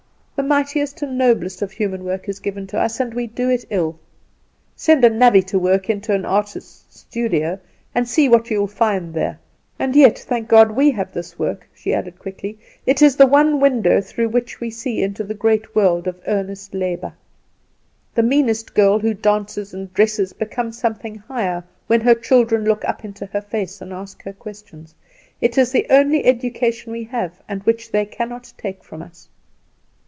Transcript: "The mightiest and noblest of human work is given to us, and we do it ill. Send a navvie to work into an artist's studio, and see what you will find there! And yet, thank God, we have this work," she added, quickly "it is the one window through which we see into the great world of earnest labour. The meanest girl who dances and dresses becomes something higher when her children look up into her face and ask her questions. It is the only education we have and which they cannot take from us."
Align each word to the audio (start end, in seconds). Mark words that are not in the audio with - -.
"The 0.33 0.47
mightiest 0.47 1.03
and 1.03 1.19
noblest 1.19 1.61
of 1.61 1.71
human 1.73 2.03
work 2.03 2.27
is 2.27 2.39
given 2.39 2.65
to 2.67 2.79
us, 2.79 2.99
and 2.99 3.13
we 3.13 3.27
do 3.27 3.47
it 3.47 3.63
ill. 3.69 3.99
Send 4.75 5.05
a 5.05 5.09
navvie 5.11 5.43
to 5.43 5.59
work 5.59 5.87
into 5.87 6.15
an 6.15 6.25
artist's 6.25 6.97
studio, 7.01 7.59
and 7.93 8.07
see 8.09 8.27
what 8.27 8.49
you 8.49 8.59
will 8.61 8.65
find 8.67 9.13
there! 9.13 9.37
And 9.77 9.95
yet, 9.95 10.17
thank 10.17 10.47
God, 10.47 10.71
we 10.71 10.89
have 10.91 11.13
this 11.13 11.37
work," 11.37 11.69
she 11.75 11.93
added, 11.93 12.17
quickly 12.17 12.57
"it 12.87 13.03
is 13.03 13.15
the 13.17 13.27
one 13.27 13.59
window 13.59 14.01
through 14.01 14.29
which 14.29 14.59
we 14.59 14.71
see 14.71 15.03
into 15.03 15.23
the 15.23 15.35
great 15.35 15.75
world 15.75 16.07
of 16.07 16.19
earnest 16.25 16.73
labour. 16.73 17.13
The 18.15 18.23
meanest 18.23 18.73
girl 18.73 18.97
who 18.97 19.13
dances 19.13 19.75
and 19.75 19.93
dresses 19.93 20.33
becomes 20.33 20.75
something 20.75 21.19
higher 21.19 21.63
when 21.85 22.01
her 22.01 22.15
children 22.15 22.63
look 22.63 22.83
up 22.85 23.05
into 23.05 23.27
her 23.27 23.41
face 23.41 23.79
and 23.79 23.93
ask 23.93 24.23
her 24.23 24.33
questions. 24.33 24.95
It 25.39 25.59
is 25.59 25.71
the 25.71 25.85
only 25.91 26.25
education 26.25 26.91
we 26.91 27.03
have 27.05 27.39
and 27.47 27.61
which 27.61 27.91
they 27.91 28.07
cannot 28.07 28.51
take 28.57 28.83
from 28.83 29.03
us." 29.03 29.29